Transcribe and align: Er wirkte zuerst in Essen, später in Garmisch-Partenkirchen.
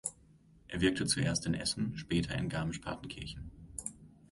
Er 0.67 0.81
wirkte 0.81 1.05
zuerst 1.05 1.45
in 1.45 1.53
Essen, 1.53 1.95
später 1.95 2.33
in 2.33 2.49
Garmisch-Partenkirchen. 2.49 3.51